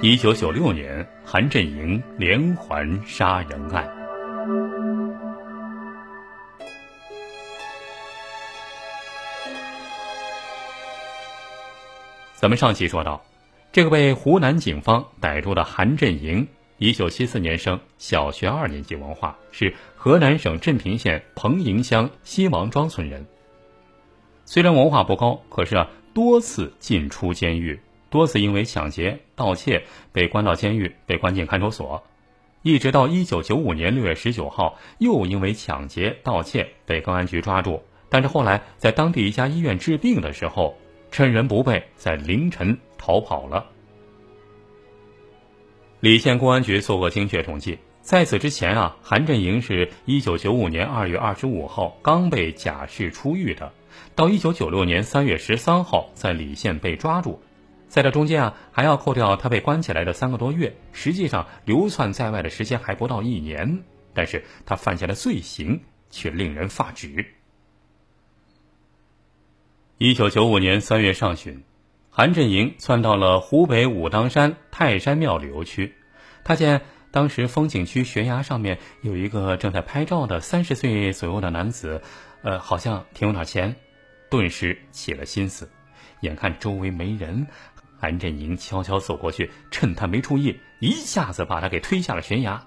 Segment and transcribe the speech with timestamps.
[0.00, 3.84] 一九九六年，韩振营连环杀人案。
[12.36, 13.20] 咱们上期说到，
[13.72, 16.46] 这个被湖南警方逮住的韩振营，
[16.76, 23.26] 一九七四年生，小学二年级文化，是河南省镇平县彭营乡西王庄村人。
[24.44, 27.80] 虽然文化不高，可是啊，多次进出监狱，
[28.10, 32.04] 多次因为抢劫、盗窃被关到监狱，被关进看守所，
[32.62, 40.76] 一直到一九九五年六月十九号，又因为抢劫、盗窃被公安局抓住，但是后来在当地一家医院治病的时候。
[41.10, 43.64] 趁人不备，在凌晨逃跑了。
[46.00, 53.72] 李县公安局做过精确统计，在此之前啊，韩振营是一九九五年二月二十五号刚被假释出狱的，
[54.14, 57.40] 到一九九六年三月十三号在李县被抓住，
[57.88, 63.82] 在这中间啊，还要扣掉他被关起来的三个多月，实际上流窜在外的时间还不到一年，
[64.12, 67.24] 但是他犯下的罪行却令人发指。
[69.96, 71.64] 一九九五年三月上旬，
[72.10, 75.94] 韩振营窜到了湖北武当山泰山庙旅游区。
[76.44, 82.02] 他见当时风景区悬崖上面有一个正在拍照的三十岁左右的男子，
[82.42, 83.74] 呃，好像挺有点钱，
[84.30, 85.70] 顿时起了心思。
[86.20, 87.46] 眼看周围没人，
[87.98, 92.64] 韩振营悄悄走过去，趁他没注意，一下子把他给推下了悬崖。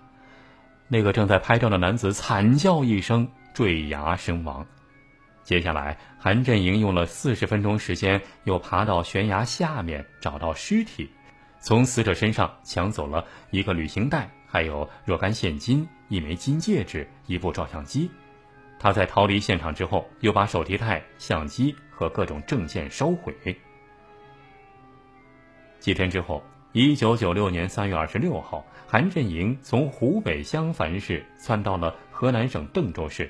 [0.87, 4.65] 那个正在拍照的男子惨叫一声，坠崖身亡。
[5.43, 11.09] 接下来，韩振营用了四十分钟时间，又爬到悬崖下面找到尸体，
[11.59, 18.11] 从死者身上抢走了一个旅行袋，还有若干现金、一枚金戒指、一部照相机。
[18.77, 23.33] 他在逃离现场之后，又把手提袋、相机和各种证件烧毁。
[25.81, 26.43] 几天之后，
[26.73, 33.27] 一九九六年三月二十六号，韩振营从湖北襄樊市窜到了河南省邓州市。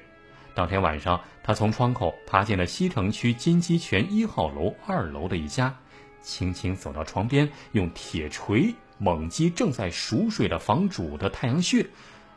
[0.53, 5.73] 当天晚上，他从窗口爬进了西城区金鸡泉一号楼二楼的一家，
[6.21, 11.87] 轻轻走到床边，用铁锤猛击正在熟睡的房主的太阳穴，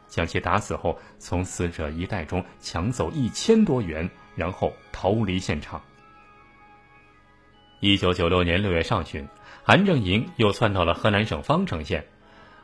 [0.07, 5.83] 将其打死后，从死者衣袋中抢走一千多元，然后逃离现场。
[7.81, 9.29] 一九九六年六月上旬，
[9.67, 12.05] 韩正营又窜到了河南省方城县。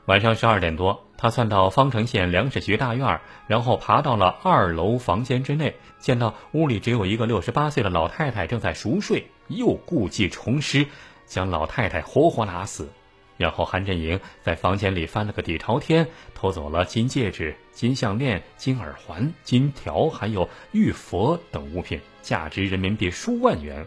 [0.05, 10.87] 晚上十二点多，他窜到方城县粮食局大院，然后爬到了二楼房间之内，见到屋里只有一个六十八岁的老太太正在熟睡，又故技重施，
[11.25, 12.91] 将老太太活活打死。
[13.39, 23.87] 然后韩振营在房间里翻了个底朝天，偷走了金戒指、金项链、金耳环、金条，还有玉佛等物品，价值人民币数万元。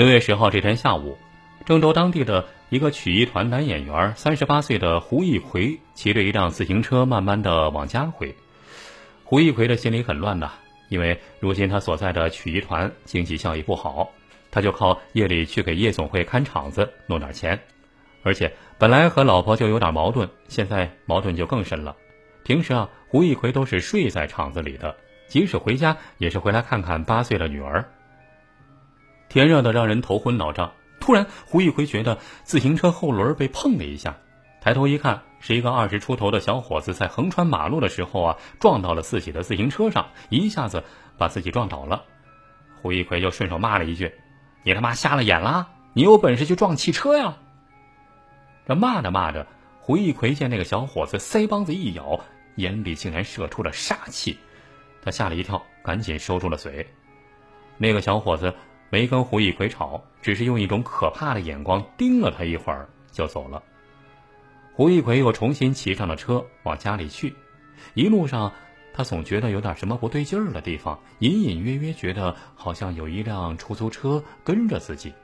[0.00, 1.18] 六月十号这天下午，
[1.66, 2.46] 郑州当地的。
[2.70, 8.34] 一个曲艺团男演员，三十八岁的胡一奎，骑着一辆自行车，慢慢的往家回。
[9.24, 10.52] 胡一奎的心里很乱呐，
[10.88, 14.10] 因为如今他所在的曲艺团经济效益不好，
[14.50, 17.60] 他就靠夜里去给夜总会看场子弄点钱。
[18.22, 21.94] 而且本来和老婆就有点矛盾，现在矛盾就更深了。
[22.42, 24.96] 平时啊，胡一奎都是睡在场子里的，
[25.28, 27.84] 即使回家也是回来看看八岁的女儿。
[29.30, 30.70] 天热的让人头昏脑胀。
[30.98, 34.18] 突然，胡一奎觉得自行车后轮被碰了一下，
[34.60, 40.84] 抬头一看，是一个二十出头的小伙子在横穿马路的时候啊，撞到了自己的自行车上，一下子
[41.16, 42.02] 把自己撞倒了。
[42.82, 44.12] 胡一奎就顺手骂了一句
[44.62, 45.70] ：“你他妈瞎了眼啦！
[45.94, 47.36] 你有本事就撞汽车呀！”
[48.66, 49.46] 这骂着骂着，
[49.78, 52.20] 胡一奎见那个小伙子腮帮子一咬，
[52.56, 54.38] 眼里竟然射出了杀气，
[55.02, 56.86] 他吓了一跳，赶紧收住了嘴。
[57.78, 58.52] 那个小伙子。
[58.90, 63.62] 没跟胡一奎吵，只是用一种可怕的眼光盯了他一会儿就走了。
[64.72, 67.32] 胡一奎又重新骑上了车往家里去，
[67.94, 68.52] 一路上
[68.92, 75.14] 他总觉得有点什么不对劲儿的地方，隐隐约约觉得好像有一辆出租车跟着自己。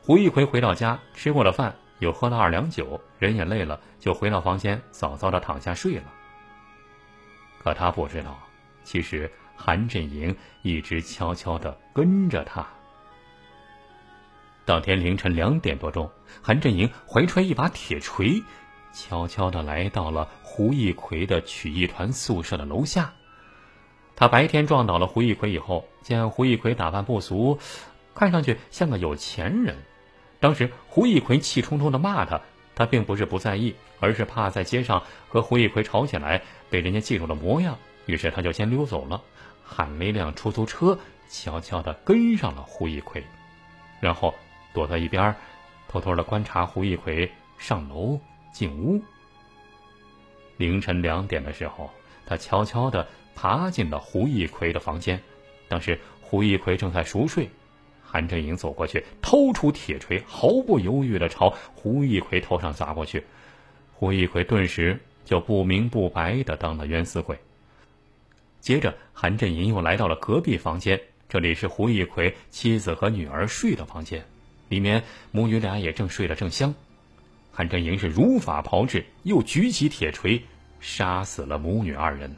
[0.00, 6.04] 胡一奎回到家，吃过了饭，又喝了二两酒，人也累了，就回到房间早早的躺下睡了。
[7.62, 8.38] 可他不知道，
[8.84, 9.30] 其实。
[9.56, 12.66] 韩振营一直悄悄的跟着他。
[14.64, 16.10] 当天凌晨两点多钟，
[16.42, 18.42] 韩振营怀揣一把铁锤，
[18.92, 23.12] 悄悄的来到了胡一奎的曲艺团宿舍的楼下。
[24.16, 27.58] 他白天撞倒了胡一奎以后，见胡一奎打扮不俗，
[28.14, 29.76] 看上去像个有钱人。
[30.40, 32.40] 当时胡一奎气冲冲的骂他，
[32.74, 36.40] 他并不是不在意，而是怕在街上和胡一奎吵起来，
[36.70, 39.20] 被人家记住了模样，于是他就先溜走了。
[39.64, 40.96] 喊了一辆出租车，
[41.28, 43.24] 悄悄的跟上了胡一奎，
[44.00, 44.32] 然后
[44.72, 45.34] 躲到一边，
[45.88, 48.20] 偷偷的观察胡一奎上楼
[48.52, 49.02] 进屋。
[50.56, 51.90] 凌晨两点的时候，
[52.26, 55.20] 他悄悄的爬进了胡一奎的房间。
[55.66, 57.48] 当时胡一奎正在熟睡，
[58.02, 63.24] 韩振营走过去，掏出铁锤，毫不犹豫的朝胡一奎头上砸过去。
[63.92, 67.36] 胡一奎顿时就不明不白的当了冤死鬼。
[68.64, 74.24] 接着，韩振营又来到了隔壁房间，这里是胡一奎妻子和女儿睡的房间，
[74.70, 76.74] 里面母女俩也正睡得正香。
[77.52, 80.42] 韩振营是如法炮制，又举起铁锤，
[80.80, 82.34] 杀死了母女二人。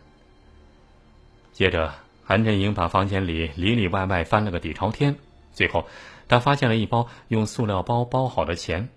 [1.52, 1.94] 接着，
[2.24, 5.14] 韩振营把房间里里里外外翻了个底朝天，
[5.52, 5.86] 最后，
[6.26, 8.88] 他发现了一包用塑料包包好的钱。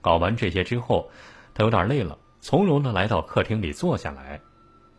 [0.00, 1.08] 搞完这些之后，
[1.54, 4.40] 他有点累了，从容的来到客厅里坐下来，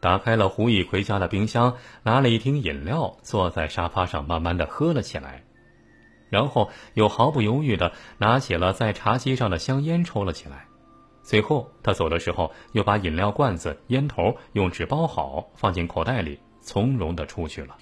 [0.03, 5.45] 打开了胡一奎家的冰箱，拿了一瓶饮料，坐在沙发上慢慢的喝了起来。
[6.29, 10.65] 然后又毫不犹豫的拿起了在茶几上的香烟抽了起来，
[11.21, 17.77] 随后他走的时候又把饮料罐子、烟头用纸包好放进口袋里，从容的出去了。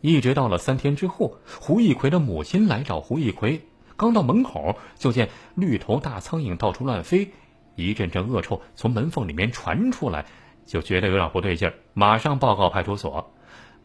[0.00, 3.60] 一直到了三天之后，胡一奎的母亲来找胡一奎，
[3.94, 7.30] 刚到门口就见绿头大苍蝇到处乱飞，
[7.74, 10.24] 一阵阵恶臭从门缝里面传出来，
[10.64, 13.32] 就觉得有点不对劲儿，马上报告派出所，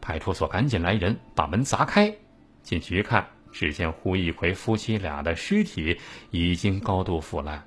[0.00, 2.14] 派出所赶紧来人把门砸开。
[2.62, 5.98] 进去一看，只见胡一奎夫妻俩的尸体
[6.30, 7.64] 已经高度腐烂。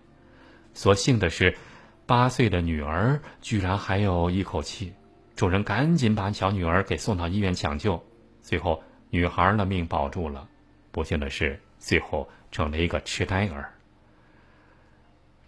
[0.74, 1.58] 所幸的是，
[2.06, 4.94] 八岁的女儿居然还有一口气。
[5.36, 8.04] 众人赶紧把小女儿给送到医院抢救，
[8.42, 10.48] 最后女孩的命保住了。
[10.92, 13.74] 不幸的是，最后成了一个痴呆儿。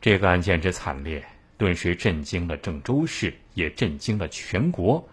[0.06, 1.26] 这个案件之惨烈，
[1.58, 5.04] 顿时震惊了郑州市，也震惊了全国。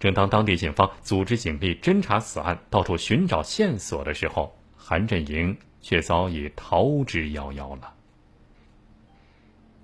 [0.00, 7.94] 正当当地警方组织警力侦查此案，到处寻找线索的时候，韩振营却早已逃之夭夭了。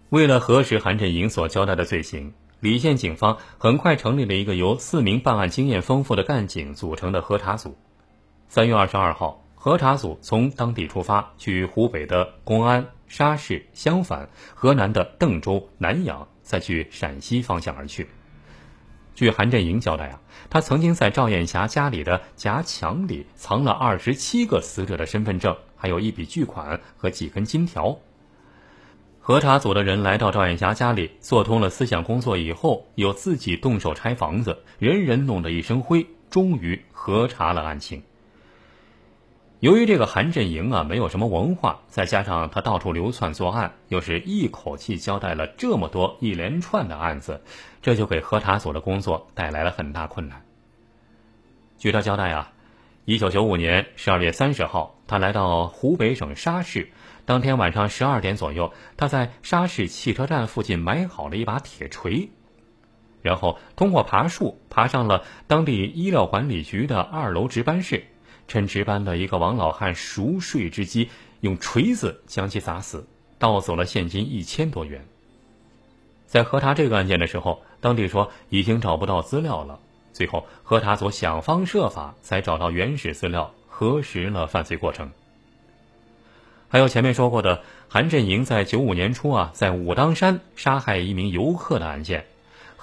[0.08, 7.78] 为了核实韩振营所交代的罪行，李县警方很快成立了一个由四名办案经验丰富的干警组成的核查组。
[8.48, 18.06] 三月二十二号，核查组从当地出发，去湖北的公安、沙市、襄樊，河南的邓州、南阳，再去陕西方向而去。
[19.14, 20.20] 据韩振营交代啊，
[20.50, 27.98] 他曾经在赵艳霞家里的夹墙里藏了二十七个死者的身份证，还有一笔巨款和几根金条。
[29.18, 38.02] 核查组的人来到赵艳霞家里，做通了思想工作以后，又自己动手拆房子，人人弄得一身灰，终于核查了案情。
[39.64, 47.40] 由于这个韩振营啊没有什么文化，再加上他到处流窜作案，又是一口气交代了这么多一连串的案子，
[47.80, 50.44] 这就给核查组的工作带来了很大困难。
[51.78, 52.52] 据他交代啊，
[53.06, 56.90] 一九九五年十二月三十号，他来到湖北省沙市，
[57.24, 62.28] 当天晚上十二点左右，他在沙市汽车站附近买好了一把铁锤，
[63.22, 68.04] 然后通过爬树爬上了当地医疗管理局的二楼值班室。
[68.46, 71.10] 趁值班的一个王老汉熟睡之机，
[71.40, 73.06] 用锤子将其砸死，
[73.38, 75.06] 盗走了现金一千多元。
[76.26, 79.78] 在核查这个案件的时候，当地说已经找不到资料了。
[80.12, 85.10] 最后，核查组想方设法才找到原始资料，核实了犯罪过程。
[86.68, 92.26] 还有前面说过的韩振营在九五年初啊，在武当山杀害一名游客的案件。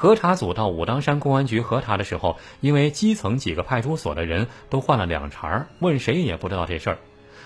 [0.01, 6.97] 核查组到武当山公安局核查的时候，因为基层几个派出所的人都换了两茬儿问谁也不知道这事儿。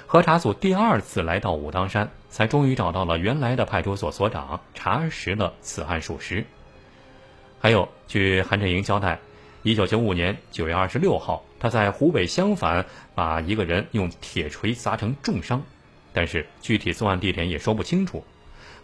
[0.07, 6.45] 核查组第二次来到武当山，才终于找到了原来的派出所所长，查实了此案属实。
[7.59, 9.19] 还有，据韩振营交代，
[9.61, 15.61] 一九九五年九月二十六号，他在湖北襄樊把一个人用铁锤砸成重伤，
[16.13, 18.23] 但是具体作案地点也说不清楚。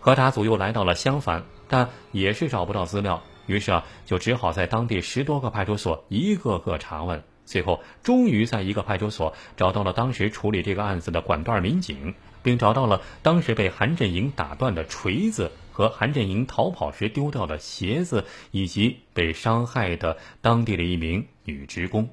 [0.01, 3.23] 核查组又来到了襄樊，但也是找不到资料。
[3.51, 22.07] 于是啊，就只好在当地十多个派出所一个个查问，最后终于在一个派出所找到了当时处理这个案子的管段民警，并找到了当时被韩振营打断的锤子和韩振营逃跑时丢掉的鞋子，以及被伤害的当地的一名女职工。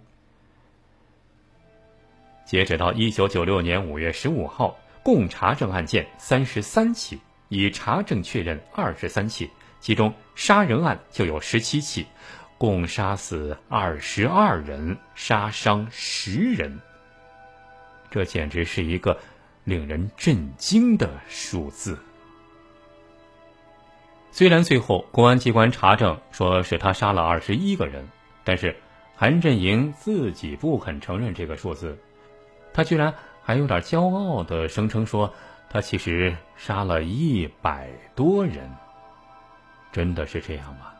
[2.45, 9.50] 截止到一九九六年五月十五号，共查证案件三十三起，已查证确认二十三起。
[9.80, 12.06] 其中杀人案就有十七起，
[12.58, 16.80] 共杀死二十二人，杀伤十人。
[18.11, 19.18] 这简直是一个
[19.64, 21.99] 令人震惊的数字。
[24.30, 28.06] 虽然最后公安机关查证说是他杀了二十一个人，
[28.44, 28.76] 但是
[29.16, 31.99] 韩振营自己不肯承认这个数字，
[32.73, 35.32] 他居然还有点骄傲的声称说，
[35.70, 38.70] 他其实杀了一百多人。
[39.92, 40.92] 真的是这样吗？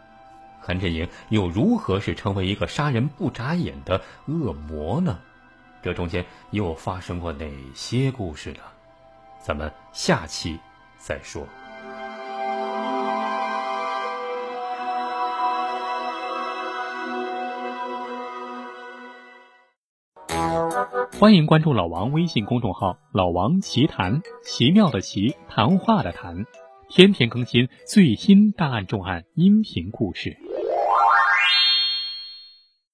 [0.61, 5.19] 韩振营又如何是成为一个杀人不眨眼的恶魔呢？
[5.83, 8.61] 这中间又发生过哪些故事呢？
[9.41, 10.59] 咱们下期
[10.99, 11.47] 再说。
[21.19, 26.45] 欢迎关注老王微信公众号“老王奇谈”，奇妙的奇，谈话的谈，
[26.89, 30.48] 天天更新最新大案重案音频故事。